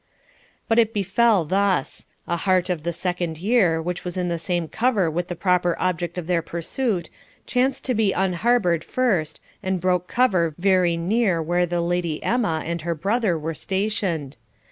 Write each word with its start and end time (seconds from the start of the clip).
But 0.67 0.79
it 0.79 0.95
befell 0.95 1.45
thus. 1.45 2.07
A 2.27 2.35
hart 2.35 2.71
of 2.71 2.81
the 2.81 2.91
second 2.91 3.37
year, 3.37 3.79
which 3.79 4.03
was 4.03 4.17
in 4.17 4.29
the 4.29 4.39
same 4.39 4.67
cover 4.67 5.11
with 5.11 5.27
the 5.27 5.35
proper 5.35 5.75
object 5.79 6.17
of 6.17 6.25
their 6.25 6.41
pursuit, 6.41 7.11
chanced 7.45 7.85
to 7.85 7.93
be 7.93 8.11
unharboured 8.11 8.83
first, 8.83 9.39
and 9.61 9.79
broke 9.79 10.07
cover 10.07 10.55
very 10.57 10.97
near 10.97 11.39
where 11.39 11.67
the 11.67 11.81
Lady 11.81 12.23
Emma 12.23 12.63
and 12.65 12.81
her 12.81 12.95
brother 12.95 13.37
were 13.37 13.53
stationed. 13.53 14.37